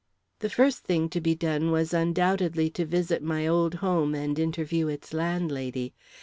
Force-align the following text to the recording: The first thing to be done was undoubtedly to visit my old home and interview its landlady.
The 0.39 0.49
first 0.49 0.79
thing 0.83 1.09
to 1.09 1.21
be 1.21 1.35
done 1.35 1.69
was 1.69 1.93
undoubtedly 1.93 2.71
to 2.71 2.87
visit 2.87 3.21
my 3.21 3.45
old 3.45 3.75
home 3.85 4.15
and 4.15 4.39
interview 4.39 4.87
its 4.87 5.13
landlady. 5.13 5.93